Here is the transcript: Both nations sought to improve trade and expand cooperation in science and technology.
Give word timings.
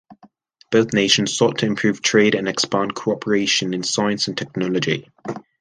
Both 0.71 0.93
nations 0.95 1.37
sought 1.37 1.59
to 1.59 1.67
improve 1.67 2.01
trade 2.01 2.33
and 2.33 2.47
expand 2.49 2.95
cooperation 2.95 3.71
in 3.75 3.83
science 3.83 4.27
and 4.27 4.35
technology. 4.35 5.07